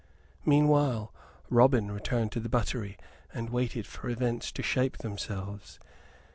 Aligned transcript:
Meanwhile, 0.47 1.13
Robin 1.51 1.91
returned 1.91 2.31
to 2.31 2.39
the 2.39 2.49
buttery, 2.49 2.97
and 3.35 3.51
waited 3.51 3.85
for 3.85 4.09
events 4.09 4.51
to 4.53 4.63
shape 4.63 4.97
themselves. 4.97 5.79